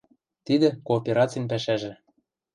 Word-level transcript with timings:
Тидӹ— 0.45 0.69
кооперацин 0.87 1.43
пӓшӓжӹ. 1.51 1.93